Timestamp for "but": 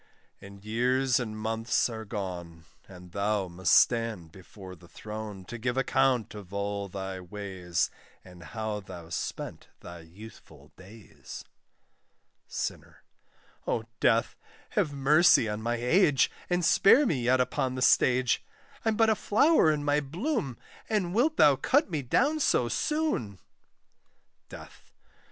18.97-19.11